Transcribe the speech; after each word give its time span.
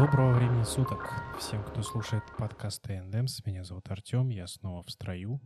Доброго 0.00 0.32
времени 0.32 0.62
суток 0.62 1.12
всем, 1.38 1.62
кто 1.62 1.82
слушает 1.82 2.24
подкаст 2.38 2.80
ТНДМС. 2.84 3.44
Меня 3.44 3.64
зовут 3.64 3.90
Артем, 3.90 4.30
я 4.30 4.46
снова 4.46 4.82
в 4.82 4.90
строю. 4.90 5.42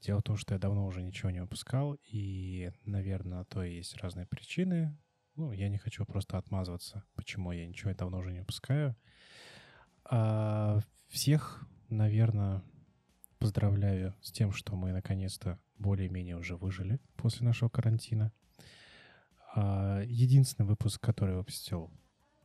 Дело 0.00 0.20
в 0.20 0.22
том, 0.22 0.38
что 0.38 0.54
я 0.54 0.58
давно 0.58 0.86
уже 0.86 1.02
ничего 1.02 1.28
не 1.28 1.42
выпускал, 1.42 1.98
и, 2.10 2.72
наверное, 2.86 3.40
на 3.40 3.44
то 3.44 3.62
и 3.62 3.74
есть 3.74 3.94
разные 3.98 4.24
причины. 4.24 4.96
Ну, 5.34 5.52
я 5.52 5.68
не 5.68 5.76
хочу 5.76 6.06
просто 6.06 6.38
отмазываться, 6.38 7.04
почему 7.16 7.52
я 7.52 7.66
ничего 7.66 7.92
давно 7.92 8.16
уже 8.16 8.32
не 8.32 8.38
выпускаю. 8.38 8.96
А 10.04 10.80
всех, 11.08 11.68
наверное, 11.90 12.62
поздравляю 13.38 14.14
с 14.22 14.32
тем, 14.32 14.52
что 14.52 14.74
мы 14.74 14.92
наконец-то 14.92 15.58
более-менее 15.76 16.38
уже 16.38 16.56
выжили 16.56 16.98
после 17.16 17.44
нашего 17.44 17.68
карантина. 17.68 18.32
А 19.54 20.00
единственный 20.00 20.64
выпуск, 20.64 20.98
который 20.98 21.34
выпустил 21.34 21.92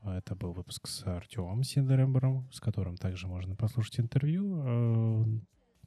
это 0.04 0.36
был 0.36 0.54
выпуск 0.54 0.88
с 0.88 1.06
Артемом 1.06 1.64
Синдерембером, 1.64 2.50
с 2.52 2.60
которым 2.60 2.98
также 2.98 3.28
можно 3.28 3.56
послушать 3.56 4.00
интервью. 4.00 4.62
Э, 4.64 5.26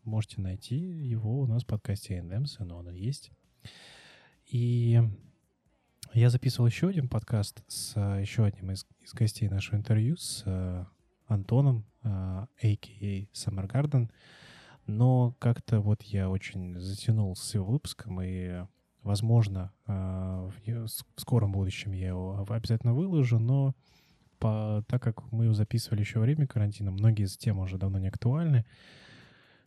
можете 0.05 0.41
найти 0.41 0.77
его 0.77 1.41
у 1.41 1.47
нас 1.47 1.65
в 1.65 1.67
подкасте 1.67 2.19
NMS, 2.19 2.63
но 2.65 2.79
он 2.79 2.91
есть. 2.91 3.33
И 4.47 5.01
я 6.13 6.31
записывал 6.31 6.69
еще 6.69 6.89
один 6.89 7.09
подкаст 7.09 7.65
с 7.67 7.99
еще 8.21 8.45
одним 8.45 8.71
из, 8.71 8.87
из 9.01 9.13
гостей 9.15 9.49
нашего 9.49 9.77
интервью, 9.77 10.17
с 10.17 10.43
э, 10.47 10.85
Антоном, 11.27 11.85
а.к.а. 12.03 13.27
Summer 13.33 13.69
Garden. 13.69 14.11
Но 14.87 15.35
как-то 15.39 15.81
вот 15.81 16.03
я 16.03 16.29
очень 16.29 16.79
затянул 16.79 17.35
с 17.35 17.55
его 17.55 17.65
выпуском, 17.65 18.21
и, 18.23 18.67
возможно, 19.03 19.73
э, 19.87 20.51
в 20.67 20.89
скором 21.17 21.53
будущем 21.53 21.93
я 21.93 22.09
его 22.09 22.47
обязательно 22.49 22.95
выложу, 22.95 23.39
но 23.39 23.75
по, 24.45 24.85
так 24.89 25.03
как 25.03 25.33
мы 25.33 25.45
его 25.45 25.55
записывали 25.55 26.01
еще 26.01 26.19
во 26.19 26.27
время 26.27 26.47
карантина, 26.47 26.91
многие 26.91 27.25
из 27.25 27.39
тем 27.39 27.61
уже 27.61 27.79
давно 27.79 27.99
не 27.99 28.09
актуальны. 28.09 28.67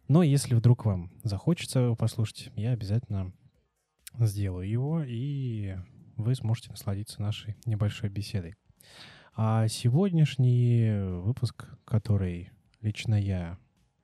Но 0.08 0.22
если 0.22 0.54
вдруг 0.54 0.86
вам 0.86 1.12
захочется 1.24 1.80
его 1.80 1.96
послушать, 1.96 2.52
я 2.56 2.74
обязательно 2.74 3.34
сделаю 4.20 4.70
его, 4.70 5.02
и 5.04 5.78
вы 6.16 6.36
сможете 6.36 6.70
насладиться 6.70 7.24
нашей 7.24 7.56
небольшой 7.66 8.12
беседой. 8.12 8.54
А 9.36 9.68
сегодняшний 9.68 10.92
выпуск, 11.22 11.68
который 11.84 12.52
лично 12.82 13.16
я 13.16 13.58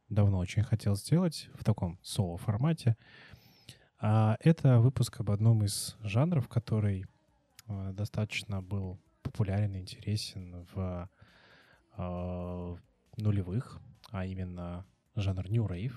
давно 0.09 0.39
очень 0.39 0.63
хотел 0.63 0.95
сделать 0.95 1.49
в 1.53 1.63
таком 1.63 1.99
соло-формате, 2.01 2.97
а, 3.99 4.37
это 4.39 4.79
выпуск 4.79 5.19
об 5.19 5.29
одном 5.29 5.63
из 5.63 5.97
жанров, 6.01 6.47
который 6.47 7.05
а, 7.67 7.91
достаточно 7.91 8.63
был 8.63 8.99
популярен 9.33 9.75
и 9.75 9.79
интересен 9.79 10.65
в 10.73 11.09
э, 11.97 12.75
нулевых, 13.17 13.81
а 14.11 14.25
именно 14.25 14.85
жанр 15.15 15.49
New 15.49 15.65
Rave. 15.65 15.93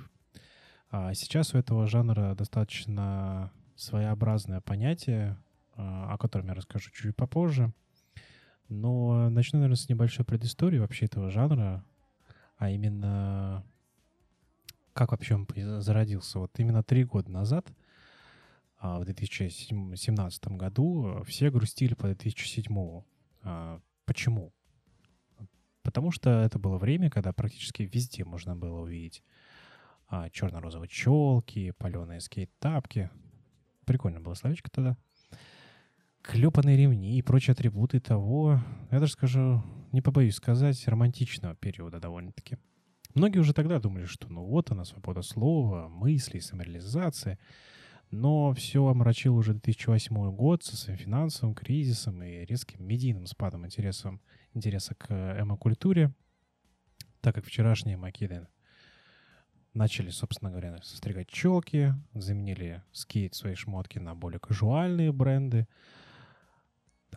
А 0.91 1.13
сейчас 1.13 1.55
у 1.55 1.59
этого 1.59 1.87
жанра 1.87 2.35
достаточно 2.35 3.53
своеобразное 3.77 4.63
понятие, 4.63 5.37
э, 5.77 5.83
о 5.83 6.17
котором 6.19 6.47
я 6.47 6.55
расскажу 6.55 6.91
чуть 6.93 7.15
попозже. 7.15 7.73
Но 8.71 9.29
начну, 9.29 9.59
наверное, 9.59 9.77
с 9.77 9.89
небольшой 9.91 10.25
предыстории 10.25 10.79
вообще 10.79 11.05
этого 11.05 11.31
жанра, 11.31 11.85
а 12.57 12.71
именно 12.71 13.65
как 14.95 15.11
вообще 15.11 15.35
он 15.35 15.47
зародился. 15.83 16.39
Вот 16.39 16.59
именно 16.59 16.83
три 16.83 17.05
года 17.05 17.31
назад, 17.31 17.71
в 18.81 19.05
2017 19.05 20.49
году, 20.49 21.23
все 21.27 21.51
грустили 21.51 21.93
по 21.93 22.07
2007 22.07 22.75
а, 22.79 23.03
почему? 24.05 24.53
Потому 25.83 26.11
что 26.11 26.31
это 26.31 26.59
было 26.59 26.79
время, 26.79 27.11
когда 27.11 27.33
практически 27.33 27.83
везде 27.83 28.25
можно 28.25 28.57
было 28.57 28.81
увидеть 28.81 29.23
а, 30.09 30.31
черно-розовые 30.31 30.89
челки, 30.89 31.73
паленые 31.79 32.21
скейт-тапки. 32.21 33.11
Прикольно 33.85 34.21
было 34.21 34.35
словечко 34.35 34.71
тогда. 34.71 34.97
Клепанные 36.23 36.77
ремни 36.77 37.19
и 37.19 37.23
прочие 37.23 37.53
атрибуты 37.53 38.01
того, 38.01 38.61
я 38.91 38.99
даже 38.99 39.13
скажу, 39.13 39.63
не 39.93 40.03
побоюсь 40.03 40.35
сказать, 40.35 40.89
романтичного 40.89 41.55
периода 41.55 42.01
довольно-таки. 42.01 42.59
Многие 43.15 43.39
уже 43.39 43.55
тогда 43.55 43.79
думали, 43.79 44.07
что 44.07 44.29
ну 44.29 44.45
вот 44.45 44.73
она, 44.73 44.85
свобода 44.85 45.23
слова, 45.23 45.89
мысли, 45.89 46.41
самореализация— 46.41 47.39
но 48.11 48.53
все 48.55 48.87
омрачил 48.87 49.37
уже 49.37 49.55
2008 49.55 50.35
год 50.35 50.63
со 50.65 50.77
своим 50.77 50.99
финансовым 50.99 51.55
кризисом 51.55 52.23
и 52.23 52.45
резким 52.45 52.85
медийным 52.87 53.27
спадом 53.27 53.67
интереса, 53.67 54.19
интереса 54.55 54.95
к 54.95 55.11
эмо-культуре, 55.11 56.13
так 57.21 57.35
как 57.35 57.45
вчерашние 57.45 57.97
макиды 57.97 58.47
начали, 59.75 60.11
собственно 60.11 60.51
говоря, 60.51 60.81
состригать 60.83 61.29
челки, 61.29 61.95
заменили 62.15 62.83
скейт 62.93 63.35
свои 63.35 63.55
шмотки 63.55 63.99
на 63.99 64.15
более 64.15 64.41
казуальные 64.41 65.13
бренды, 65.13 65.67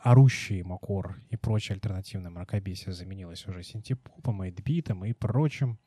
орущий 0.01 0.61
макор 0.63 1.19
и 1.29 1.37
прочее 1.37 1.75
альтернативное 1.75 2.31
мракобесие 2.31 2.93
заменилось 2.93 3.47
уже 3.47 3.63
синтепопом, 3.63 4.43
эйдбитом 4.43 5.05
и 5.05 5.13
прочим, 5.13 5.79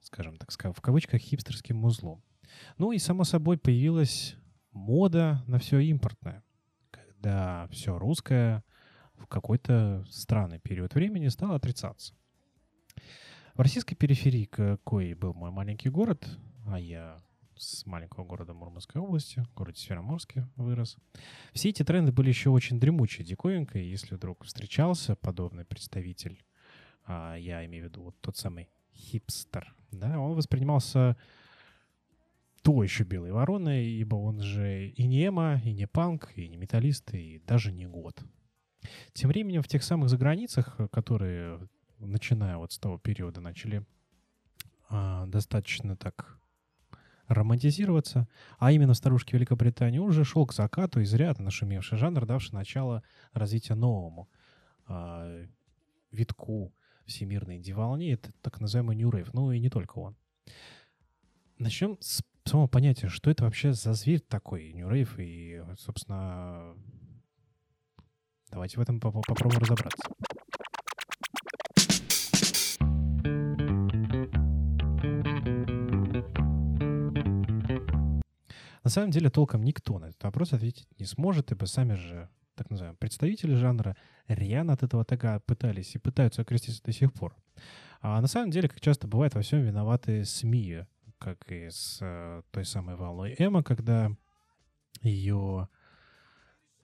скажем 0.00 0.36
так, 0.36 0.50
в 0.50 0.80
кавычках, 0.80 1.20
хипстерским 1.20 1.76
музлом. 1.76 2.22
Ну 2.78 2.92
и, 2.92 2.98
само 2.98 3.24
собой, 3.24 3.58
появилась 3.58 4.36
мода 4.72 5.42
на 5.46 5.58
все 5.58 5.80
импортное, 5.80 6.42
когда 6.90 7.68
все 7.70 7.98
русское 7.98 8.64
в 9.14 9.26
какой-то 9.26 10.04
странный 10.08 10.58
период 10.58 10.94
времени 10.94 11.28
стало 11.28 11.56
отрицаться. 11.56 12.14
В 13.54 13.60
российской 13.60 13.94
периферии, 13.94 14.44
какой 14.44 15.14
был 15.14 15.34
мой 15.34 15.50
маленький 15.50 15.90
город, 15.90 16.26
а 16.66 16.78
я 16.78 17.18
с 17.56 17.84
маленького 17.84 18.24
города 18.24 18.54
Мурманской 18.54 19.00
области, 19.00 19.40
в 19.40 19.54
городе 19.54 19.80
Североморске 19.80 20.48
вырос. 20.56 20.96
Все 21.52 21.68
эти 21.68 21.82
тренды 21.82 22.10
были 22.10 22.28
еще 22.28 22.48
очень 22.48 22.80
дремучей 22.80 23.24
диковинкой. 23.24 23.86
Если 23.86 24.14
вдруг 24.14 24.44
встречался 24.44 25.14
подобный 25.14 25.66
представитель, 25.66 26.42
а 27.04 27.34
я 27.34 27.64
имею 27.66 27.84
в 27.84 27.88
виду 27.88 28.02
вот 28.04 28.16
тот 28.20 28.36
самый 28.36 28.70
хипстер, 28.94 29.74
да, 29.90 30.18
он 30.18 30.34
воспринимался 30.34 31.16
то 32.62 32.82
еще 32.82 33.04
белой 33.04 33.32
вороной, 33.32 33.86
ибо 33.86 34.16
он 34.16 34.40
же 34.40 34.88
и 34.88 35.06
не 35.06 35.26
эмо, 35.26 35.60
и 35.64 35.72
не 35.72 35.86
панк, 35.86 36.32
и 36.36 36.48
не 36.48 36.56
металлист, 36.56 37.14
и 37.14 37.42
даже 37.46 37.72
не 37.72 37.86
год. 37.86 38.22
Тем 39.12 39.28
временем 39.28 39.62
в 39.62 39.68
тех 39.68 39.82
самых 39.82 40.08
заграницах, 40.08 40.78
которые, 40.90 41.68
начиная 41.98 42.56
вот 42.56 42.72
с 42.72 42.78
того 42.78 42.98
периода, 42.98 43.40
начали 43.40 43.84
а, 44.88 45.26
достаточно 45.26 45.96
так 45.96 46.38
романтизироваться, 47.28 48.28
а 48.58 48.72
именно 48.72 48.92
в 48.92 48.96
старушке 48.96 49.36
Великобритании, 49.36 50.00
уже 50.00 50.24
шел 50.24 50.46
к 50.46 50.52
закату 50.52 51.02
изрядно 51.02 51.46
нашумевший 51.46 51.96
жанр, 51.96 52.26
давший 52.26 52.54
начало 52.54 53.02
развития 53.32 53.74
новому 53.74 54.28
а, 54.86 55.46
витку 56.10 56.74
всемирной 57.06 57.56
инди-волне, 57.56 58.12
это 58.12 58.32
так 58.42 58.60
называемый 58.60 58.96
New 58.96 59.10
Rave, 59.10 59.30
ну 59.32 59.52
и 59.52 59.60
не 59.60 59.70
только 59.70 59.98
он. 59.98 60.16
Начнем 61.58 61.98
с 62.00 62.22
само 62.44 62.68
понятие, 62.68 63.08
что 63.08 63.30
это 63.30 63.44
вообще 63.44 63.72
за 63.72 63.94
зверь 63.94 64.20
такой, 64.20 64.72
New 64.72 64.88
и, 65.18 65.62
собственно, 65.78 66.74
давайте 68.50 68.78
в 68.78 68.80
этом 68.80 69.00
поп 69.00 69.24
попробуем 69.26 69.60
разобраться. 69.60 70.02
На 78.82 78.90
самом 78.90 79.10
деле 79.10 79.30
толком 79.30 79.62
никто 79.62 79.98
на 79.98 80.06
этот 80.06 80.22
вопрос 80.24 80.52
ответить 80.52 80.88
не 80.98 81.04
сможет, 81.04 81.52
ибо 81.52 81.66
сами 81.66 81.94
же, 81.94 82.28
так 82.56 82.70
называемые, 82.70 82.96
представители 82.98 83.54
жанра 83.54 83.96
рьяно 84.26 84.72
от 84.72 84.82
этого 84.82 85.04
тага 85.04 85.40
пытались 85.40 85.94
и 85.94 85.98
пытаются 85.98 86.42
окреститься 86.42 86.82
до 86.82 86.90
сих 86.90 87.12
пор. 87.12 87.36
А 88.00 88.20
на 88.20 88.26
самом 88.26 88.50
деле, 88.50 88.68
как 88.68 88.80
часто 88.80 89.06
бывает, 89.06 89.34
во 89.34 89.42
всем 89.42 89.60
виноваты 89.60 90.24
СМИ, 90.24 90.86
как 91.20 91.52
и 91.52 91.68
с 91.68 91.98
э, 92.00 92.42
той 92.50 92.64
самой 92.64 92.96
волной 92.96 93.34
эмо, 93.38 93.62
когда 93.62 94.10
ее, 95.02 95.68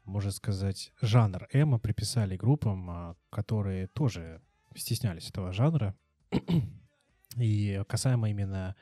можно 0.05 0.31
сказать, 0.31 0.93
жанр 1.01 1.49
эмо 1.53 1.79
приписали 1.79 2.37
группам, 2.37 2.91
а, 2.91 3.17
которые 3.31 3.89
тоже 3.89 4.43
стеснялись 4.75 5.31
этого 5.31 5.53
жанра. 5.53 5.97
и 7.37 7.83
касаемо 7.89 8.29
именно 8.29 8.77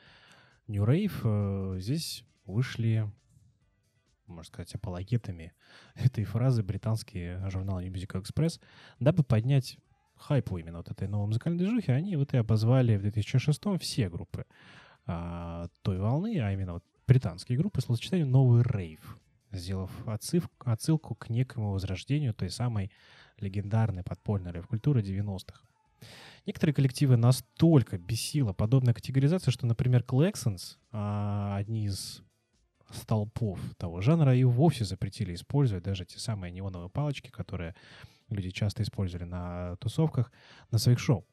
New 0.67 0.83
Rave, 0.83 1.21
э, 1.23 1.79
здесь 1.79 2.25
вышли, 2.45 3.09
можно 4.27 4.43
сказать, 4.43 4.75
апологетами 4.75 5.53
этой 5.95 6.25
фразы 6.25 6.63
британские 6.63 7.49
журналы 7.49 7.85
New 7.85 7.93
Musical 7.93 8.21
Express, 8.21 8.61
дабы 8.99 9.23
поднять 9.23 9.77
хайпу 10.17 10.57
именно 10.57 10.79
вот 10.79 10.89
этой 10.89 11.07
новой 11.07 11.27
музыкальной 11.27 11.59
движухи, 11.59 11.91
они 11.91 12.17
вот 12.17 12.33
и 12.33 12.37
обозвали 12.37 12.97
в 12.97 13.01
2006 13.01 13.79
все 13.79 14.09
группы 14.09 14.44
а, 15.05 15.67
той 15.81 15.99
волны, 15.99 16.39
а 16.39 16.51
именно 16.51 16.73
вот 16.73 16.83
британские 17.07 17.57
группы, 17.57 17.81
словосочетанию 17.81 18.27
«новый 18.27 18.63
рейв», 18.63 19.19
сделав 19.51 19.91
отсылку, 20.07 20.49
отсылку 20.69 21.15
к 21.15 21.29
некому 21.29 21.71
возрождению 21.71 22.33
той 22.33 22.49
самой 22.49 22.91
легендарной 23.39 24.03
подпольной 24.03 24.51
рейв-культуры 24.51 25.01
90-х. 25.01 25.61
Некоторые 26.45 26.73
коллективы 26.73 27.17
настолько 27.17 27.97
бесила 27.97 28.53
подобная 28.53 28.93
категоризация, 28.93 29.51
что, 29.51 29.65
например, 29.65 30.03
Клексонс, 30.03 30.77
одни 30.91 31.85
из 31.85 32.21
столпов 32.91 33.59
того 33.77 34.01
жанра, 34.01 34.35
и 34.35 34.43
вовсе 34.43 34.85
запретили 34.85 35.33
использовать 35.33 35.83
даже 35.83 36.05
те 36.05 36.19
самые 36.19 36.51
неоновые 36.51 36.89
палочки, 36.89 37.29
которые 37.29 37.75
люди 38.29 38.51
часто 38.51 38.83
использовали 38.83 39.25
на 39.25 39.75
тусовках, 39.77 40.31
на 40.71 40.77
своих 40.77 40.99
шоу. 40.99 41.25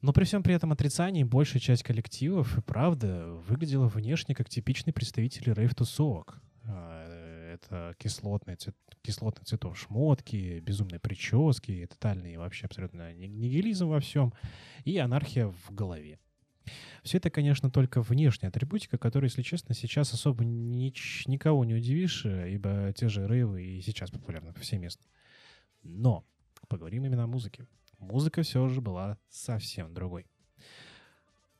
Но 0.00 0.12
при 0.12 0.24
всем 0.24 0.42
при 0.42 0.54
этом 0.54 0.70
отрицании 0.72 1.24
большая 1.24 1.60
часть 1.60 1.82
коллективов 1.82 2.56
и 2.56 2.60
правда 2.60 3.26
выглядела 3.48 3.88
внешне 3.88 4.34
как 4.34 4.48
типичные 4.48 4.94
представители 4.94 5.50
рейв-тусовок. 5.50 6.40
А, 6.64 7.52
это 7.52 7.94
кислотные, 7.98 8.56
цвет, 8.56 8.76
цветов 9.44 9.76
шмотки, 9.76 10.60
безумные 10.60 11.00
прически, 11.00 11.86
тотальный 11.86 12.36
вообще 12.36 12.66
абсолютно 12.66 13.12
нигилизм 13.12 13.88
во 13.88 13.98
всем 14.00 14.32
и 14.84 14.98
анархия 14.98 15.48
в 15.48 15.74
голове. 15.74 16.20
Все 17.02 17.16
это, 17.16 17.30
конечно, 17.30 17.70
только 17.70 18.02
внешняя 18.02 18.48
атрибутика, 18.48 18.98
которая, 18.98 19.30
если 19.30 19.42
честно, 19.42 19.74
сейчас 19.74 20.12
особо 20.12 20.44
нич- 20.44 21.24
никого 21.26 21.64
не 21.64 21.74
удивишь, 21.74 22.24
ибо 22.24 22.92
те 22.94 23.08
же 23.08 23.26
рейвы 23.26 23.64
и 23.64 23.80
сейчас 23.80 24.10
популярны 24.10 24.52
повсеместно. 24.52 25.06
Но 25.82 26.26
поговорим 26.68 27.06
именно 27.06 27.24
о 27.24 27.26
музыке. 27.26 27.66
Музыка 27.98 28.42
все 28.42 28.68
же 28.68 28.80
была 28.80 29.18
совсем 29.28 29.92
другой. 29.92 30.26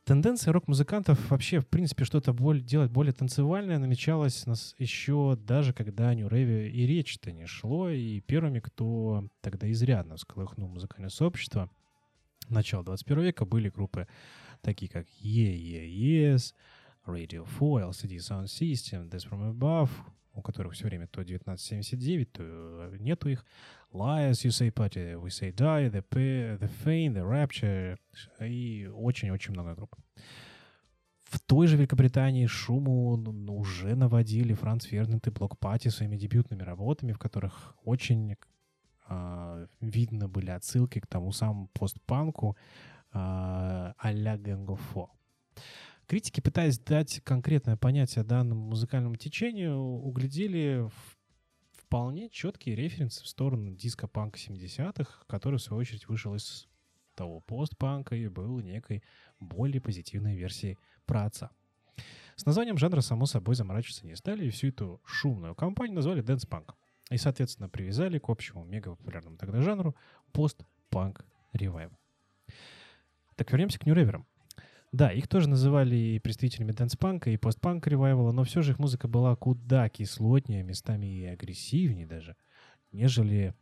Тенденция 0.09 0.53
рок-музыкантов 0.53 1.29
вообще, 1.29 1.59
в 1.59 1.67
принципе, 1.67 2.03
что-то 2.03 2.33
более, 2.33 2.63
делать 2.63 2.89
более 2.89 3.13
танцевальное 3.13 3.77
намечалась 3.77 4.47
нас 4.47 4.73
еще 4.79 5.37
даже 5.39 5.71
когда 5.71 6.09
о 6.09 6.15
Нью-Рейве 6.15 6.71
и 6.71 6.87
речи-то 6.87 7.31
не 7.31 7.45
шло, 7.45 7.89
и 7.89 8.19
первыми, 8.21 8.59
кто 8.59 9.29
тогда 9.41 9.71
изрядно 9.71 10.15
всколыхнул 10.15 10.67
музыкальное 10.67 11.11
сообщество 11.11 11.69
начала 12.49 12.83
21 12.83 13.21
века, 13.21 13.45
были 13.45 13.69
группы 13.69 14.07
такие 14.61 14.89
как 14.89 15.05
Yeah 15.21 15.55
Yeah 15.55 15.87
Yes, 15.87 16.55
Radio 17.05 17.47
4, 17.59 17.85
LCD 17.89 18.17
Sound 18.17 18.45
System, 18.45 19.09
Death 19.09 19.29
From 19.29 19.53
Above, 19.53 19.91
у 20.33 20.41
которых 20.41 20.73
все 20.73 20.85
время 20.85 21.07
то 21.07 21.21
1979, 21.21 22.31
то 22.31 22.43
э, 22.43 22.97
нету 22.99 23.29
их. 23.29 23.45
Liars, 23.91 24.45
You 24.45 24.51
Say 24.51 24.71
Party, 24.71 25.15
We 25.15 25.29
Say 25.29 25.51
Die, 25.51 25.91
The, 25.91 26.01
P, 26.01 26.57
the 26.57 26.71
Fame, 26.83 27.13
The 27.13 27.23
Rapture 27.27 27.97
и 28.47 28.87
очень-очень 28.93 29.53
много 29.53 29.75
групп. 29.75 29.95
В 31.23 31.39
той 31.39 31.67
же 31.67 31.77
Великобритании 31.77 32.47
шуму 32.47 33.13
уже 33.47 33.95
наводили 33.95 34.53
Франц 34.53 34.85
Фердинанд 34.85 35.27
и 35.27 35.31
Блок 35.31 35.59
Пати 35.59 35.89
своими 35.89 36.17
дебютными 36.17 36.63
работами, 36.63 37.11
в 37.11 37.19
которых 37.19 37.75
очень 37.83 38.35
э, 39.09 39.67
видно 39.79 40.27
были 40.27 40.49
отсылки 40.49 40.99
к 40.99 41.07
тому 41.07 41.31
самому 41.31 41.67
постпанку 41.67 42.57
э, 43.13 43.93
а-ля 43.97 44.37
Гэнгофо. 44.37 45.11
Критики, 46.09 46.41
пытаясь 46.41 46.79
дать 46.79 47.21
конкретное 47.23 47.77
понятие 47.77 48.23
данному 48.23 48.61
музыкальному 48.61 49.15
течению, 49.15 49.77
углядели 49.77 50.89
вполне 51.73 52.31
четкие 52.31 52.75
референсы 52.75 53.23
в 53.23 53.27
сторону 53.27 53.75
диско-панка 53.75 54.39
70-х, 54.39 55.25
который, 55.27 55.59
в 55.59 55.61
свою 55.61 55.81
очередь, 55.81 56.07
вышел 56.07 56.33
из 56.33 56.67
того 57.13 57.41
постпанка 57.41 58.15
и 58.15 58.27
был 58.27 58.59
некой 58.59 59.03
более 59.39 59.81
позитивной 59.81 60.35
версией 60.35 60.79
про 61.05 61.25
отца. 61.25 61.51
С 62.35 62.43
названием 62.43 62.79
жанра, 62.79 63.01
само 63.01 63.27
собой, 63.27 63.53
заморачиваться 63.53 64.07
не 64.07 64.15
стали, 64.15 64.47
и 64.47 64.49
всю 64.49 64.69
эту 64.69 64.99
шумную 65.05 65.53
компанию 65.53 65.93
назвали 65.93 66.23
Punk. 66.23 66.73
И, 67.11 67.17
соответственно, 67.17 67.69
привязали 67.69 68.17
к 68.17 68.29
общему 68.29 68.65
мега-популярному 68.65 69.37
тогда 69.37 69.61
жанру 69.61 69.95
пост-панк 70.31 71.23
ревайв. 71.53 71.91
Так 73.35 73.51
вернемся 73.51 73.77
к 73.77 73.85
нью-реверам. 73.85 74.25
Да, 74.91 75.11
их 75.11 75.27
тоже 75.27 75.47
называли 75.47 75.95
и 75.95 76.19
представителями 76.19 76.71
дэнс-панка, 76.71 77.29
и 77.29 77.37
постпанк 77.37 77.85
ревайвала, 77.85 78.31
но 78.31 78.43
все 78.43 78.63
же 78.63 78.71
их 78.71 78.79
музыка 78.79 79.07
была 79.07 79.35
куда 79.35 79.87
кислотнее, 79.87 80.63
местами 80.63 81.05
и 81.05 81.25
агрессивнее 81.25 82.07
даже, 82.07 82.35
нежели 82.91 83.53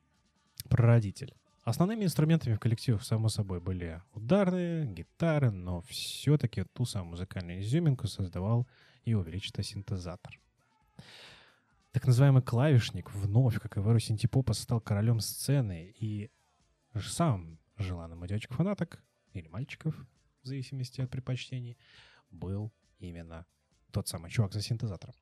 прародитель. 0.70 1.34
Основными 1.64 2.06
инструментами 2.06 2.54
в 2.54 2.62
коллективах, 2.62 3.04
само 3.04 3.28
собой, 3.28 3.60
были 3.60 4.02
ударные, 4.14 4.86
гитары, 4.86 5.52
но 5.52 5.82
все-таки 5.82 6.64
ту 6.64 6.86
самую 6.86 7.12
музыкальную 7.12 7.60
изюминку 7.60 8.08
создавал 8.08 8.66
и 9.04 9.14
увеличитый 9.14 9.66
синтезатор. 9.66 10.40
Так 11.92 12.08
называемый 12.08 12.42
клавишник 12.42 13.14
вновь, 13.14 13.60
как 13.60 13.76
и 13.76 13.82
в 13.82 13.90
эру 13.90 14.00
синтепопа, 14.00 14.54
стал 14.54 14.80
королем 14.80 15.20
сцены 15.20 15.94
и 16.00 16.32
сам 16.96 17.60
желанным 17.78 18.22
у 18.22 18.28
девочек-фанаток 18.28 19.04
или 19.34 19.50
мальчиков 19.50 19.94
в 20.48 20.50
зависимости 20.50 21.02
от 21.02 21.10
предпочтений, 21.10 21.78
был 22.32 22.72
именно 23.00 23.46
тот 23.92 24.08
самый 24.08 24.32
чувак 24.32 24.54
за 24.54 24.62
синтезатором. 24.62 25.16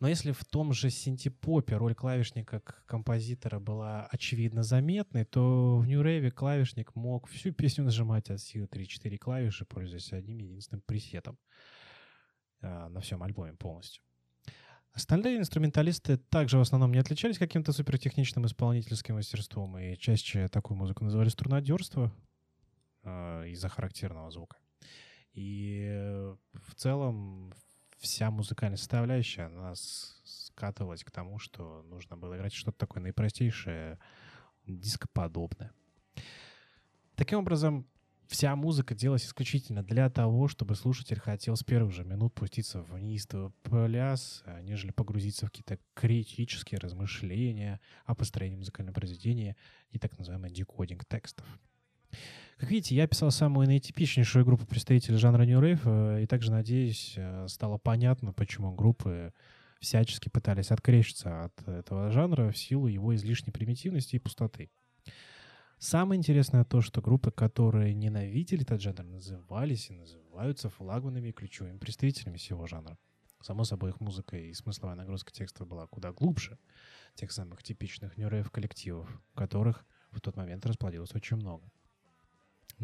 Но 0.00 0.08
если 0.08 0.32
в 0.32 0.44
том 0.44 0.72
же 0.72 0.90
синтепопе 0.90 1.76
роль 1.76 1.94
клавишника 1.94 2.60
как 2.60 2.84
композитора 2.86 3.60
была 3.60 4.06
очевидно 4.06 4.62
заметной, 4.62 5.24
то 5.24 5.78
в 5.78 5.84
Rave 5.84 6.30
клавишник 6.30 6.94
мог 6.96 7.28
всю 7.28 7.52
песню 7.52 7.84
нажимать 7.84 8.30
от 8.30 8.40
силы 8.40 8.66
3-4 8.66 9.16
клавиши, 9.18 9.64
пользуясь 9.64 10.12
одним 10.12 10.38
единственным 10.38 10.82
пресетом 10.82 11.38
э, 12.60 12.88
на 12.88 13.00
всем 13.00 13.22
альбоме 13.22 13.54
полностью. 13.54 14.02
Остальные 14.92 15.38
инструменталисты 15.38 16.16
также 16.16 16.56
в 16.56 16.60
основном 16.60 16.92
не 16.92 16.98
отличались 16.98 17.38
каким-то 17.38 17.72
супертехничным 17.72 18.46
исполнительским 18.46 19.16
мастерством, 19.16 19.76
и 19.76 19.96
чаще 19.96 20.48
такую 20.48 20.78
музыку 20.78 21.02
называли 21.02 21.28
струнодерство, 21.28 22.12
э, 23.04 23.48
из-за 23.48 23.68
характерного 23.68 24.30
звука. 24.30 24.56
И 25.32 26.34
в 26.52 26.74
целом 26.76 27.52
вся 27.98 28.30
музыкальная 28.30 28.76
составляющая, 28.76 29.44
она 29.44 29.74
скатывалась 29.74 31.02
к 31.04 31.10
тому, 31.10 31.38
что 31.38 31.82
нужно 31.82 32.16
было 32.16 32.36
играть 32.36 32.52
что-то 32.52 32.78
такое 32.78 33.02
наипростейшее, 33.02 33.98
дископодобное. 34.66 35.72
Таким 37.16 37.40
образом, 37.40 37.86
вся 38.26 38.54
музыка 38.56 38.94
делалась 38.94 39.24
исключительно 39.24 39.82
для 39.82 40.10
того, 40.10 40.48
чтобы 40.48 40.74
слушатель 40.74 41.18
хотел 41.18 41.56
с 41.56 41.62
первых 41.62 41.92
же 41.92 42.04
минут 42.04 42.34
пуститься 42.34 42.82
в 42.82 42.98
неистовый 42.98 43.52
пляс, 43.62 44.42
а, 44.46 44.60
нежели 44.62 44.90
погрузиться 44.90 45.46
в 45.46 45.50
какие-то 45.50 45.78
критические 45.94 46.78
размышления 46.80 47.80
о 48.04 48.14
построении 48.14 48.56
музыкального 48.56 48.94
произведения 48.94 49.56
и 49.90 49.98
так 49.98 50.18
называемый 50.18 50.50
декодинг 50.50 51.04
текстов. 51.06 51.46
Как 52.58 52.70
видите, 52.70 52.94
я 52.94 53.06
писал 53.08 53.30
самую 53.30 53.66
наитипичнейшую 53.66 54.44
группу 54.44 54.64
представителей 54.64 55.18
жанра 55.18 55.42
New 55.44 55.60
Rave, 55.60 55.80
э, 55.84 56.22
и 56.22 56.26
также, 56.26 56.52
надеюсь, 56.52 57.14
э, 57.16 57.46
стало 57.48 57.78
понятно, 57.78 58.32
почему 58.32 58.72
группы 58.72 59.32
всячески 59.80 60.28
пытались 60.28 60.70
открещиться 60.70 61.44
от 61.44 61.68
этого 61.68 62.10
жанра 62.10 62.50
в 62.50 62.56
силу 62.56 62.86
его 62.86 63.14
излишней 63.14 63.52
примитивности 63.52 64.16
и 64.16 64.20
пустоты. 64.20 64.70
Самое 65.78 66.18
интересное 66.18 66.64
то, 66.64 66.80
что 66.80 67.02
группы, 67.02 67.30
которые 67.30 67.92
ненавидели 67.92 68.62
этот 68.62 68.80
жанр, 68.80 69.02
назывались 69.02 69.90
и 69.90 69.94
называются 69.94 70.70
флагманами 70.70 71.28
и 71.28 71.32
ключевыми 71.32 71.78
представителями 71.78 72.36
всего 72.36 72.66
жанра. 72.66 72.96
Само 73.42 73.64
собой, 73.64 73.90
их 73.90 74.00
музыка 74.00 74.38
и 74.38 74.54
смысловая 74.54 74.94
нагрузка 74.94 75.32
текста 75.32 75.66
была 75.66 75.86
куда 75.88 76.12
глубже 76.12 76.58
тех 77.14 77.32
самых 77.32 77.62
типичных 77.62 78.16
нью 78.16 78.30
коллективов, 78.50 79.22
которых 79.34 79.84
в 80.12 80.20
тот 80.20 80.36
момент 80.36 80.64
расплодилось 80.64 81.14
очень 81.14 81.36
много. 81.36 81.68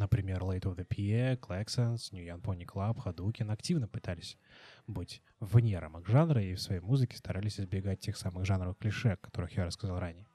Например, 0.00 0.40
Late 0.40 0.62
of 0.62 0.76
the 0.76 0.86
PA, 0.88 1.38
Claxons, 1.38 2.10
New 2.10 2.24
Young 2.24 2.40
Pony 2.40 2.64
Club, 2.64 2.96
Hadouken 3.04 3.52
активно 3.52 3.86
пытались 3.86 4.38
быть 4.86 5.22
вне 5.40 5.78
рамок 5.78 6.06
жанра 6.06 6.42
и 6.42 6.54
в 6.54 6.60
своей 6.62 6.80
музыке 6.80 7.18
старались 7.18 7.60
избегать 7.60 8.00
тех 8.00 8.16
самых 8.16 8.46
жанровых 8.46 8.78
клише, 8.78 9.10
о 9.10 9.16
которых 9.18 9.54
я 9.58 9.66
рассказал 9.66 9.98
ранее. 9.98 10.26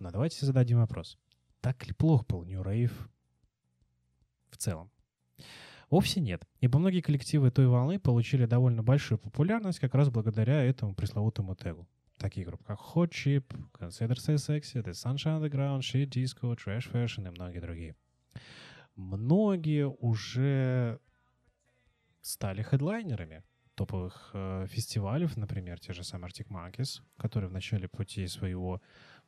Но 0.00 0.10
давайте 0.10 0.44
зададим 0.44 0.78
вопрос. 0.78 1.16
Так 1.60 1.86
ли 1.86 1.92
плохо 1.92 2.24
был 2.28 2.42
New 2.42 2.62
Rave 2.62 2.90
в 4.50 4.56
целом? 4.56 4.90
Вовсе 5.88 6.20
нет, 6.20 6.44
ибо 6.58 6.80
многие 6.80 7.00
коллективы 7.00 7.52
той 7.52 7.68
волны 7.68 8.00
получили 8.00 8.44
довольно 8.44 8.82
большую 8.82 9.20
популярность 9.20 9.78
как 9.78 9.94
раз 9.94 10.10
благодаря 10.10 10.64
этому 10.64 10.96
пресловутому 10.96 11.54
тегу 11.54 11.86
такие 12.18 12.46
группы, 12.46 12.64
как 12.64 12.78
Hot 12.78 13.10
Chip, 13.10 13.44
Consider 13.72 14.14
Say 14.14 14.36
Sexy, 14.36 14.82
The 14.82 14.92
Sunshine 14.92 15.40
Underground, 15.40 15.80
Shit 15.80 16.10
Disco, 16.10 16.56
Trash 16.56 16.90
Fashion 16.90 17.26
и 17.26 17.30
многие 17.30 17.60
другие. 17.60 17.96
Многие 18.96 19.88
уже 19.88 21.00
стали 22.20 22.62
хедлайнерами 22.62 23.42
топовых 23.74 24.30
э, 24.34 24.66
фестивалей, 24.68 25.28
например, 25.36 25.80
те 25.80 25.92
же 25.92 26.04
самые 26.04 26.30
Arctic 26.30 26.48
Monkeys, 26.48 27.02
которые 27.16 27.50
в 27.50 27.52
начале 27.52 27.88
пути 27.88 28.26
своего 28.28 28.80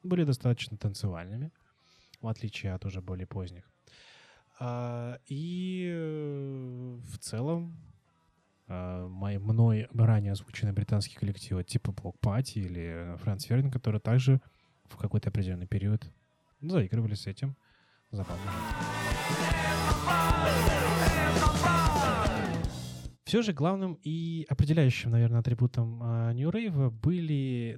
были 0.03 0.25
достаточно 0.25 0.77
танцевальными, 0.77 1.51
в 2.21 2.29
отличие 2.29 2.73
от 2.73 2.85
уже 2.85 3.03
более 3.03 3.27
поздних. 3.27 3.71
А, 4.59 5.19
и 5.27 5.91
э, 5.93 6.99
в 7.03 7.19
целом 7.19 7.77
мои, 8.69 9.39
мной 9.39 9.89
ранее 9.95 10.33
озвученные 10.33 10.73
британские 10.73 11.19
коллективы 11.19 11.65
типа 11.65 11.93
Блок 11.93 12.19
Пати 12.21 12.59
или 12.59 13.17
Франц 13.19 13.45
Фердин, 13.45 13.71
которые 13.71 14.01
также 14.01 14.41
в 14.85 14.97
какой-то 14.97 15.29
определенный 15.29 15.67
период 15.67 16.11
заигрывали 16.61 17.15
с 17.15 17.27
этим 17.27 17.57
забавный 18.11 18.51
Все 23.25 23.43
же 23.43 23.53
главным 23.53 23.99
и 24.03 24.47
определяющим, 24.49 25.11
наверное, 25.11 25.41
атрибутом 25.41 26.01
э, 26.01 26.33
New 26.35 26.49
Rave 26.49 26.91
были, 26.91 27.77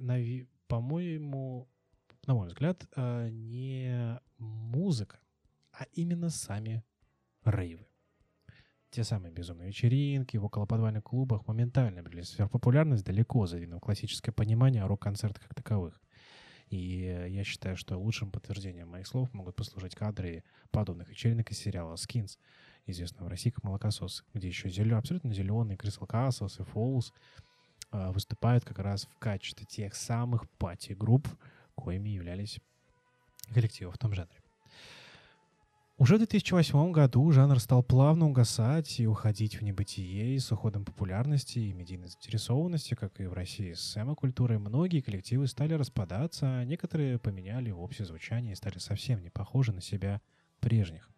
по-моему, 0.67 1.67
на 2.27 2.35
мой 2.35 2.47
взгляд, 2.49 2.85
э, 2.95 3.29
не 3.31 4.19
музыка, 4.37 5.19
а 5.71 5.85
именно 5.93 6.29
сами 6.29 6.83
рейвы. 7.43 7.88
Те 8.91 9.03
самые 9.03 9.31
безумные 9.31 9.67
вечеринки 9.67 10.37
в 10.37 10.45
околоподвальных 10.45 11.03
клубах 11.03 11.47
моментально 11.47 11.99
обрели 11.99 12.23
сверхпопулярность, 12.23 13.05
далеко 13.05 13.45
задвинув 13.45 13.81
классическое 13.81 14.33
понимание 14.33 14.83
рок-концертов 14.85 15.43
как 15.43 15.53
таковых. 15.53 16.01
И 16.69 17.27
я 17.29 17.43
считаю, 17.43 17.77
что 17.77 17.97
лучшим 17.97 18.31
подтверждением 18.31 18.89
моих 18.89 19.07
слов 19.07 19.31
могут 19.33 19.55
послужить 19.55 19.95
кадры 19.95 20.43
подобных 20.71 21.09
вечеринок 21.09 21.51
из 21.51 21.59
сериала 21.59 21.95
«Skins», 21.95 22.37
известного 22.85 23.27
в 23.27 23.29
России 23.29 23.51
как 23.51 23.63
«Молокосос», 23.63 24.23
где 24.33 24.47
еще 24.47 24.69
зелё, 24.69 24.97
абсолютно 24.97 25.33
зеленые 25.33 25.77
Crystal 25.77 26.07
Castles 26.07 26.59
и 26.59 26.63
Falls 26.63 27.11
э, 27.91 28.11
выступают 28.11 28.65
как 28.65 28.79
раз 28.79 29.05
в 29.05 29.19
качестве 29.19 29.65
тех 29.65 29.95
самых 29.95 30.49
пати-групп, 30.57 31.27
коими 31.75 32.09
являлись 32.09 32.59
коллективы 33.51 33.91
в 33.91 33.97
том 33.97 34.13
жанре. 34.13 34.38
Уже 35.99 36.15
в 36.15 36.19
2008 36.19 36.93
году 36.93 37.29
жанр 37.29 37.59
стал 37.59 37.83
плавно 37.83 38.27
угасать 38.27 39.01
и 39.01 39.05
уходить 39.05 39.59
в 39.59 39.63
небытие, 39.63 40.39
с 40.39 40.49
уходом 40.49 40.85
популярности 40.85 41.59
и 41.59 41.73
медийной 41.73 42.07
заинтересованности, 42.07 42.93
как 42.93 43.19
и 43.19 43.25
в 43.25 43.33
России 43.33 43.73
с 43.73 43.97
эмо-культурой, 43.97 44.59
многие 44.59 45.01
коллективы 45.01 45.45
стали 45.47 45.73
распадаться, 45.73 46.59
а 46.59 46.63
некоторые 46.63 47.19
поменяли 47.19 47.71
общее 47.71 48.05
звучание 48.05 48.53
и 48.53 48.55
стали 48.55 48.77
совсем 48.77 49.21
не 49.21 49.29
похожи 49.29 49.73
на 49.73 49.81
себя 49.81 50.21
прежних. 50.61 51.09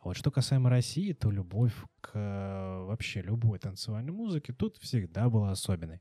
А 0.00 0.04
вот 0.04 0.16
что 0.16 0.30
касаемо 0.30 0.70
России, 0.70 1.12
то 1.12 1.30
любовь 1.30 1.74
к 2.00 2.12
вообще 2.14 3.20
любой 3.20 3.58
танцевальной 3.58 4.12
музыке 4.12 4.54
тут 4.54 4.78
всегда 4.78 5.28
была 5.28 5.50
особенной. 5.50 6.00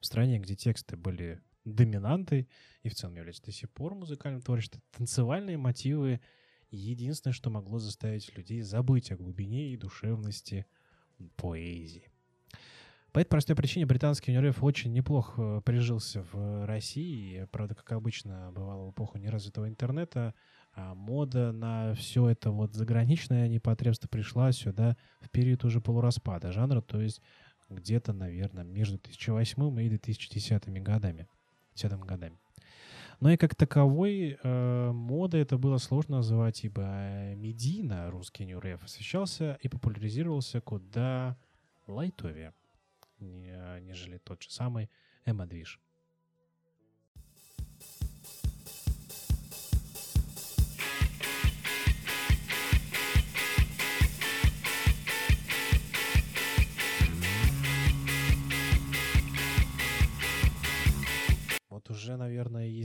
В 0.00 0.04
стране, 0.04 0.38
где 0.38 0.54
тексты 0.54 0.98
были 0.98 1.40
доминантой 1.64 2.46
и 2.82 2.90
в 2.90 2.94
целом 2.94 3.16
являются 3.16 3.42
до 3.42 3.52
сих 3.52 3.70
пор 3.70 3.94
музыкальным 3.94 4.42
творчеством, 4.42 4.82
танцевальные 4.92 5.56
мотивы— 5.56 6.20
единственное, 6.70 7.32
что 7.32 7.50
могло 7.50 7.78
заставить 7.78 8.36
людей 8.36 8.62
забыть 8.62 9.12
о 9.12 9.16
глубине 9.16 9.72
и 9.72 9.76
душевности 9.76 10.66
поэзии. 11.36 12.10
По 13.12 13.20
этой 13.20 13.30
простой 13.30 13.56
причине 13.56 13.86
британский 13.86 14.30
университет 14.30 14.62
очень 14.62 14.92
неплохо 14.92 15.40
э, 15.40 15.60
прижился 15.62 16.22
в 16.32 16.66
России. 16.66 17.48
Правда, 17.50 17.74
как 17.74 17.92
обычно 17.92 18.52
бывало 18.52 18.88
в 18.88 18.90
эпоху 18.90 19.16
неразвитого 19.16 19.68
интернета, 19.68 20.34
а 20.74 20.94
мода 20.94 21.50
на 21.52 21.94
все 21.94 22.28
это 22.28 22.50
вот 22.50 22.74
заграничное 22.74 23.48
непотребство 23.48 24.06
пришла 24.08 24.52
сюда 24.52 24.98
в 25.22 25.30
период 25.30 25.64
уже 25.64 25.80
полураспада 25.80 26.52
жанра, 26.52 26.82
то 26.82 27.00
есть 27.00 27.22
где-то, 27.70 28.12
наверное, 28.12 28.64
между 28.64 28.98
2008 28.98 29.82
и 29.82 29.88
2010 29.88 30.82
годами. 30.82 31.26
10 31.74 31.92
годами. 32.00 32.38
Но 33.20 33.30
и 33.30 33.36
как 33.36 33.54
таковой 33.54 34.38
э, 34.42 34.90
мода 34.92 35.38
это 35.38 35.56
было 35.56 35.78
сложно 35.78 36.16
назвать, 36.16 36.64
ибо 36.64 37.34
медийно 37.34 38.10
русский 38.10 38.44
New 38.44 38.58
Rave 38.58 38.84
освещался 38.84 39.58
и 39.62 39.68
популяризировался 39.68 40.60
куда 40.60 41.36
лайтовее, 41.86 42.52
нежели 43.18 44.18
тот 44.18 44.42
же 44.42 44.50
самый 44.50 44.90
эмо-движ. 45.24 45.80
уже, 45.80 45.85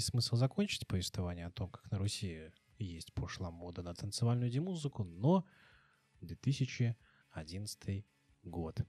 есть 0.01 0.09
смысл 0.09 0.35
закончить 0.35 0.87
повествование 0.87 1.45
о 1.45 1.51
том, 1.51 1.69
как 1.69 1.89
на 1.91 1.99
Руси 1.99 2.51
есть 2.79 3.13
пошла 3.13 3.51
мода 3.51 3.83
на 3.83 3.93
танцевальную 3.93 4.49
демузыку, 4.49 5.03
но 5.03 5.45
2011 6.21 8.05
год. 8.43 8.81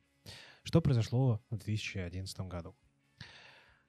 Что 0.62 0.80
произошло 0.80 1.44
в 1.50 1.58
2011 1.58 2.40
году? 2.40 2.74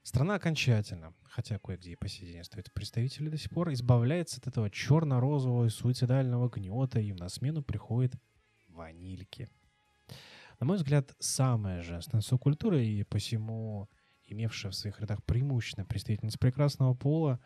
Страна 0.02 0.36
окончательно, 0.36 1.14
хотя 1.24 1.60
кое-где 1.60 1.94
и 1.94 1.96
по 1.96 2.10
сей 2.10 2.26
день 2.26 2.42
остаются 2.42 2.74
представители 2.74 3.30
до 3.30 3.38
сих 3.38 3.52
пор, 3.52 3.72
избавляется 3.72 4.42
от 4.42 4.48
этого 4.48 4.70
черно-розового 4.70 5.70
суицидального 5.70 6.50
гнета, 6.50 7.00
и 7.00 7.14
на 7.14 7.30
смену 7.30 7.64
приходит 7.64 8.14
ванильки. 8.68 9.50
На 10.60 10.66
мой 10.66 10.76
взгляд, 10.76 11.16
самая 11.20 11.84
женственная 11.84 12.22
субкультура, 12.22 12.84
и 12.84 13.04
посему 13.04 13.88
имевшая 14.34 14.72
в 14.72 14.76
своих 14.76 15.00
рядах 15.00 15.24
преимущественно 15.24 15.86
представительниц 15.86 16.38
прекрасного 16.38 16.94
пола, 16.94 17.40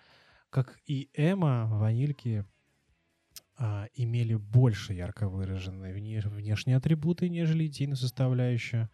как 0.50 0.80
и 0.86 1.10
Эма, 1.14 1.68
ванильки 1.68 2.46
а, 3.58 3.88
имели 3.94 4.36
больше 4.36 4.94
ярко 4.94 5.28
выраженные 5.28 5.94
внешние 5.94 6.78
атрибуты, 6.78 7.30
нежели 7.30 7.68
идейная 7.68 7.96
составляющая. 7.96 8.90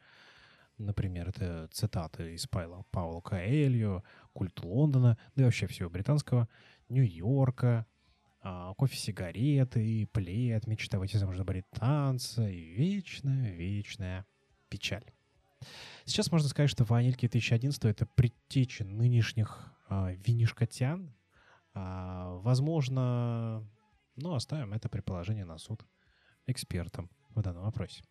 Например, 0.78 1.30
это 1.30 1.70
цитаты 1.72 2.34
из 2.34 2.48
Пайла 2.48 2.84
Паула 2.90 3.22
Каэльо, 3.22 4.04
культ 4.34 4.64
Лондона, 4.64 5.18
да 5.36 5.44
и 5.44 5.46
вообще 5.46 5.68
всего 5.68 5.90
британского, 5.90 6.50
Нью-Йорка, 6.90 7.86
а, 8.42 8.74
кофе-сигареты, 8.74 10.08
плед, 10.12 10.68
мечта 10.68 11.00
выйти 11.00 11.18
замуж 11.18 11.38
за 11.38 11.44
британца 11.44 12.48
и 12.48 12.60
вечная, 12.60 13.52
вечная 13.52 14.26
печаль. 14.70 15.06
Сейчас 16.06 16.32
можно 16.32 16.48
сказать, 16.50 16.70
что 16.70 16.84
ванильки 16.84 17.28
2011 17.28 17.86
это 17.86 18.06
предтеча 18.06 18.84
нынешних 18.84 19.74
э, 19.90 20.16
винишкотян. 20.26 21.14
Э, 21.74 22.40
возможно, 22.42 23.68
ну, 24.16 24.34
оставим 24.34 24.74
это 24.74 24.90
предположение 24.90 25.46
на 25.46 25.58
суд 25.58 25.86
экспертам 26.48 27.10
в 27.30 27.42
данном 27.42 27.64
вопросе. 27.64 28.04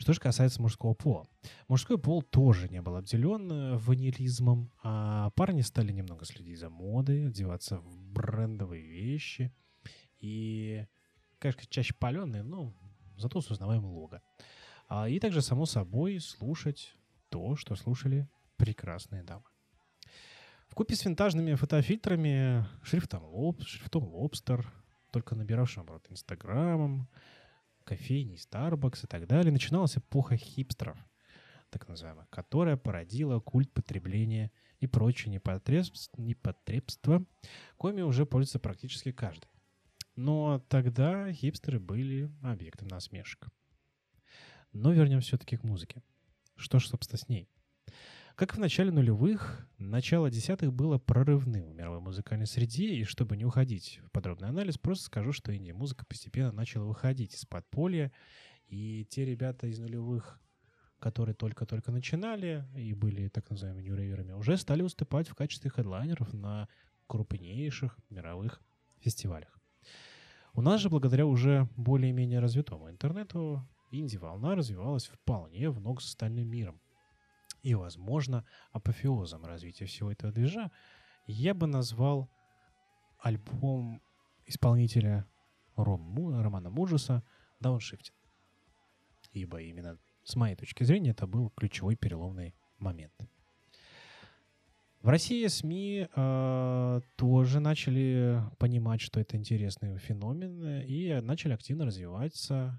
Что 0.00 0.14
же 0.14 0.20
касается 0.20 0.62
мужского 0.62 0.94
пола. 0.94 1.26
Мужской 1.68 1.98
пол 1.98 2.22
тоже 2.22 2.70
не 2.70 2.80
был 2.80 2.96
обделен 2.96 3.52
э, 3.52 3.76
ванилизмом, 3.76 4.72
а 4.82 5.30
парни 5.30 5.60
стали 5.60 5.92
немного 5.92 6.24
следить 6.24 6.58
за 6.58 6.70
модой, 6.70 7.26
одеваться 7.26 7.78
в 7.78 7.98
брендовые 7.98 8.82
вещи 8.82 9.52
и, 10.18 10.86
конечно, 11.38 11.62
чаще 11.68 11.92
паленые, 11.92 12.42
но 12.42 12.72
зато 13.18 13.42
с 13.42 13.50
узнаваемым 13.50 13.90
лого. 13.90 14.22
А, 14.90 15.08
и 15.08 15.20
также, 15.20 15.40
само 15.40 15.66
собой, 15.66 16.18
слушать 16.18 16.96
то, 17.28 17.54
что 17.54 17.76
слушали 17.76 18.28
прекрасные 18.56 19.22
дамы. 19.22 19.44
В 20.68 20.74
купе 20.74 20.96
с 20.96 21.04
винтажными 21.04 21.54
фотофильтрами, 21.54 22.66
шрифтом, 22.82 23.24
лоб, 23.24 23.62
шрифтом 23.62 24.04
лобстер, 24.08 24.68
только 25.12 25.36
набиравшим 25.36 25.84
оборот 25.84 26.06
Инстаграмом, 26.10 27.08
кофейней 27.84 28.34
Starbucks 28.34 29.04
и 29.04 29.06
так 29.06 29.28
далее, 29.28 29.52
начиналась 29.52 29.96
эпоха 29.96 30.36
хипстеров, 30.36 30.98
так 31.70 31.86
называемых, 31.86 32.28
которая 32.28 32.76
породила 32.76 33.38
культ 33.38 33.72
потребления 33.72 34.50
и 34.80 34.88
прочие 34.88 35.32
непотребства, 35.32 36.20
непотребства 36.20 37.24
коими 37.76 38.02
уже 38.02 38.26
пользуется 38.26 38.58
практически 38.58 39.12
каждый. 39.12 39.48
Но 40.16 40.58
тогда 40.68 41.32
хипстеры 41.32 41.78
были 41.78 42.28
объектом 42.42 42.88
насмешек. 42.88 43.46
Но 44.72 44.92
вернемся 44.92 45.28
все-таки 45.28 45.56
к 45.56 45.64
музыке. 45.64 46.02
Что 46.56 46.78
ж, 46.78 46.88
собственно, 46.88 47.18
с 47.18 47.28
ней? 47.28 47.48
Как 48.36 48.54
в 48.54 48.58
начале 48.58 48.90
нулевых, 48.90 49.68
начало 49.78 50.30
десятых 50.30 50.72
было 50.72 50.98
прорывным 50.98 51.70
в 51.70 51.74
мировой 51.74 52.00
музыкальной 52.00 52.46
среде, 52.46 52.94
и 52.94 53.04
чтобы 53.04 53.36
не 53.36 53.44
уходить 53.44 54.00
в 54.02 54.10
подробный 54.10 54.48
анализ, 54.48 54.78
просто 54.78 55.04
скажу, 55.04 55.32
что 55.32 55.54
инди-музыка 55.54 56.06
постепенно 56.06 56.52
начала 56.52 56.84
выходить 56.84 57.34
из 57.34 57.44
подполья, 57.44 58.12
и 58.66 59.04
те 59.10 59.26
ребята 59.26 59.66
из 59.66 59.78
нулевых, 59.78 60.40
которые 61.00 61.34
только-только 61.34 61.90
начинали 61.90 62.64
и 62.76 62.94
были 62.94 63.28
так 63.28 63.50
называемыми 63.50 63.82
нью 63.82 64.38
уже 64.38 64.56
стали 64.56 64.82
выступать 64.82 65.28
в 65.28 65.34
качестве 65.34 65.70
хедлайнеров 65.70 66.32
на 66.32 66.68
крупнейших 67.08 67.98
мировых 68.08 68.62
фестивалях. 69.00 69.58
У 70.54 70.62
нас 70.62 70.80
же, 70.80 70.88
благодаря 70.88 71.26
уже 71.26 71.68
более-менее 71.76 72.40
развитому 72.40 72.88
интернету, 72.88 73.66
инди-волна 73.90 74.54
развивалась 74.54 75.06
вполне 75.06 75.70
в 75.70 75.80
ног 75.80 76.00
с 76.00 76.06
остальным 76.06 76.48
миром. 76.48 76.80
И, 77.62 77.74
возможно, 77.74 78.44
апофеозом 78.72 79.44
развития 79.44 79.84
всего 79.84 80.10
этого 80.10 80.32
движа 80.32 80.70
я 81.26 81.54
бы 81.54 81.66
назвал 81.66 82.30
альбом 83.18 84.00
исполнителя 84.46 85.26
Ром, 85.76 86.40
Романа 86.40 86.70
Муджеса 86.70 87.22
«Дауншифтинг». 87.60 88.16
Ибо 89.32 89.60
именно 89.60 89.98
с 90.24 90.36
моей 90.36 90.56
точки 90.56 90.84
зрения 90.84 91.10
это 91.10 91.26
был 91.26 91.50
ключевой 91.50 91.96
переломный 91.96 92.54
момент. 92.78 93.14
В 95.02 95.08
России 95.08 95.46
СМИ 95.46 96.08
э, 96.14 97.00
тоже 97.16 97.60
начали 97.60 98.42
понимать, 98.58 99.00
что 99.00 99.18
это 99.18 99.36
интересный 99.36 99.96
феномен, 99.96 100.82
и 100.82 101.20
начали 101.22 101.54
активно 101.54 101.86
развиваться 101.86 102.78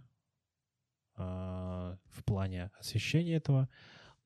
в 2.09 2.23
плане 2.25 2.71
освещения 2.79 3.35
этого. 3.35 3.69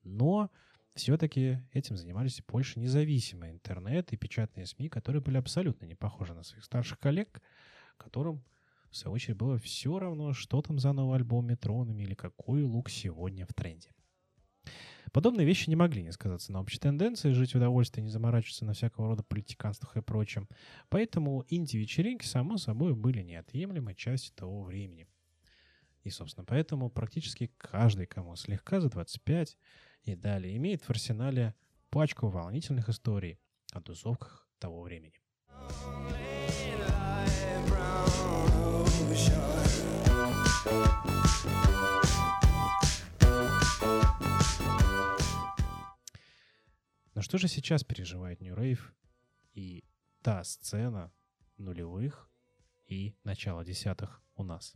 Но 0.03 0.51
все-таки 0.95 1.59
этим 1.73 1.97
занимались 1.97 2.41
больше 2.47 2.79
независимый 2.79 3.51
интернет 3.51 4.13
и 4.13 4.17
печатные 4.17 4.65
СМИ, 4.65 4.89
которые 4.89 5.21
были 5.21 5.37
абсолютно 5.37 5.85
не 5.85 5.95
похожи 5.95 6.33
на 6.33 6.43
своих 6.43 6.63
старших 6.63 6.99
коллег, 6.99 7.41
которым, 7.97 8.43
в 8.89 8.95
свою 8.97 9.15
очередь, 9.15 9.37
было 9.37 9.57
все 9.57 9.99
равно, 9.99 10.33
что 10.33 10.61
там 10.61 10.79
за 10.79 10.93
новый 10.93 11.17
альбом 11.17 11.47
Метронами 11.47 12.03
или 12.03 12.13
какой 12.13 12.63
лук 12.63 12.89
сегодня 12.89 13.45
в 13.45 13.53
тренде. 13.53 13.89
Подобные 15.11 15.45
вещи 15.45 15.69
не 15.69 15.75
могли 15.75 16.03
не 16.03 16.11
сказаться 16.11 16.51
на 16.51 16.59
общей 16.59 16.79
тенденции 16.79 17.31
жить 17.31 17.53
в 17.53 17.55
удовольствии, 17.55 18.01
не 18.01 18.09
заморачиваться 18.09 18.65
на 18.65 18.73
всякого 18.73 19.07
рода 19.07 19.23
политиканствах 19.23 19.95
и 19.95 20.01
прочем. 20.01 20.49
Поэтому 20.89 21.45
инди-вечеринки, 21.47 22.25
само 22.25 22.57
собой, 22.57 22.95
были 22.95 23.21
неотъемлемой 23.21 23.95
частью 23.95 24.33
того 24.35 24.63
времени. 24.63 25.07
И, 26.05 26.11
собственно, 26.11 26.45
поэтому 26.45 26.91
практически 26.91 27.51
каждый, 27.57 28.05
кому 28.05 28.35
слегка 28.35 28.79
за 28.79 28.89
25 28.89 29.57
и 30.03 30.15
далее, 30.15 30.55
имеет 30.55 30.83
в 30.83 30.89
арсенале 30.91 31.55
пачку 31.89 32.27
волнительных 32.27 32.89
историй 32.89 33.39
о 33.73 33.81
тусовках 33.81 34.47
того 34.59 34.83
времени. 34.83 35.19
Но 47.15 47.21
что 47.23 47.39
же 47.39 47.47
сейчас 47.47 47.83
переживает 47.83 48.41
New 48.41 48.53
Rave 48.53 48.81
и 49.55 49.83
та 50.21 50.43
сцена 50.43 51.11
нулевых 51.57 52.29
и 52.85 53.15
начала 53.23 53.65
десятых 53.65 54.21
у 54.35 54.43
нас? 54.43 54.75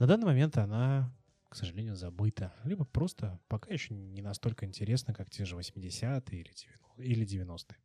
На 0.00 0.06
данный 0.06 0.24
момент 0.24 0.56
она, 0.56 1.14
к 1.50 1.54
сожалению, 1.54 1.94
забыта. 1.94 2.54
Либо 2.64 2.86
просто 2.86 3.38
пока 3.48 3.70
еще 3.70 3.92
не 3.92 4.22
настолько 4.22 4.64
интересна, 4.64 5.12
как 5.12 5.28
те 5.28 5.44
же 5.44 5.58
80-е 5.58 6.46
или 6.96 7.26
90-е. 7.26 7.76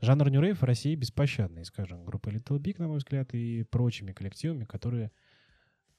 Жанр 0.00 0.28
Rave 0.28 0.54
в 0.54 0.62
России 0.62 0.94
беспощадный, 0.94 1.64
скажем, 1.64 2.04
группой 2.04 2.34
Little 2.34 2.60
Big, 2.60 2.76
на 2.78 2.86
мой 2.86 2.98
взгляд, 2.98 3.34
и 3.34 3.64
прочими 3.64 4.12
коллективами, 4.12 4.64
которые 4.64 5.10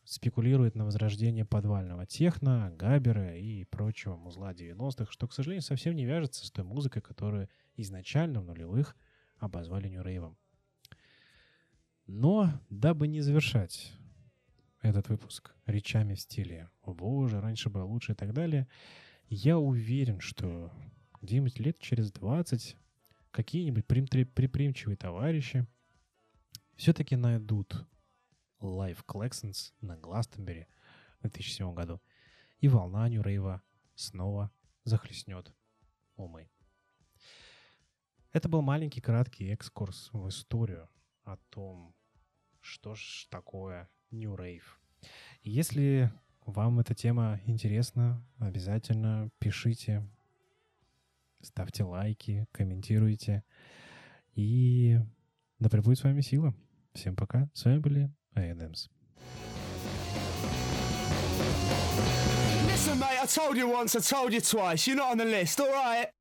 спекулируют 0.05 0.75
на 0.75 0.85
возрождение 0.85 1.43
подвального 1.43 2.05
техно, 2.05 2.73
габера 2.77 3.35
и 3.35 3.65
прочего 3.65 4.15
музла 4.15 4.53
90-х, 4.53 5.11
что, 5.11 5.27
к 5.27 5.33
сожалению, 5.33 5.63
совсем 5.63 5.97
не 5.97 6.05
вяжется 6.05 6.45
с 6.45 6.51
той 6.51 6.63
музыкой, 6.63 7.01
которую 7.01 7.49
изначально 7.75 8.39
в 8.39 8.45
нулевых 8.45 8.95
обозвали 9.35 9.91
Rave. 10.01 10.33
Но, 12.07 12.53
дабы 12.69 13.09
не 13.09 13.19
завершать 13.19 13.91
этот 14.81 15.09
выпуск 15.09 15.53
речами 15.65 16.15
в 16.15 16.19
стиле 16.21 16.69
«О 16.81 16.93
боже, 16.93 17.41
раньше 17.41 17.69
было 17.69 17.83
лучше» 17.83 18.13
и 18.13 18.15
так 18.15 18.33
далее, 18.33 18.67
я 19.27 19.57
уверен, 19.57 20.19
что 20.19 20.71
где-нибудь 21.21 21.59
лет 21.59 21.79
через 21.79 22.11
20 22.11 22.77
какие-нибудь 23.31 23.85
предприимчивые 23.85 24.97
товарищи 24.97 25.67
все-таки 26.75 27.15
найдут 27.15 27.85
Live 28.61 29.05
Collections 29.05 29.73
на 29.81 29.97
Гластенбери 29.97 30.67
в 31.19 31.21
2007 31.23 31.73
году, 31.73 32.01
и 32.59 32.67
волна 32.67 33.07
Нью-Рейва 33.09 33.61
снова 33.95 34.51
захлестнет 34.83 35.53
умы. 36.15 36.49
Это 38.31 38.47
был 38.47 38.61
маленький 38.61 39.01
краткий 39.01 39.49
экскурс 39.49 40.09
в 40.13 40.29
историю 40.29 40.89
о 41.23 41.37
том, 41.49 41.95
что 42.61 42.95
ж 42.95 43.27
такое 43.29 43.89
New 44.11 44.35
Rave. 44.35 44.63
Если 45.43 46.11
вам 46.45 46.79
эта 46.79 46.93
тема 46.93 47.39
интересна, 47.45 48.23
обязательно 48.39 49.29
пишите, 49.39 50.03
ставьте 51.41 51.83
лайки, 51.83 52.47
комментируйте. 52.51 53.43
И 54.35 54.99
да 55.59 55.69
пребудет 55.69 55.99
с 55.99 56.03
вами 56.03 56.21
сила. 56.21 56.53
Всем 56.93 57.15
пока. 57.15 57.49
С 57.53 57.65
вами 57.65 57.79
были 57.79 58.11
A&M's. 58.35 58.89
Listen, 62.67 62.97
mate, 62.97 63.19
I 63.21 63.25
told 63.25 63.57
you 63.57 63.67
once, 63.67 63.95
I 63.95 63.99
told 63.99 64.31
you 64.31 64.41
twice. 64.41 64.87
You're 64.87 64.95
not 64.95 65.11
on 65.11 65.17
the 65.17 65.25
list, 65.25 65.59
all? 65.59 66.18